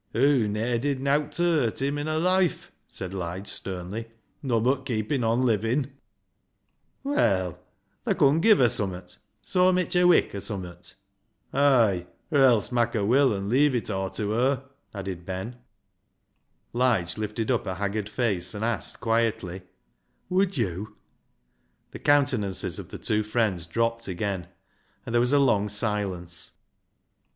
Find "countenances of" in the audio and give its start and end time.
21.99-22.89